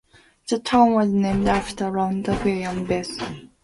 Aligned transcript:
The 0.49 0.57
town 0.57 0.93
was 0.93 1.09
named 1.11 1.47
after 1.47 1.91
landowner 1.91 2.43
William 2.43 2.87
Vance. 2.87 3.19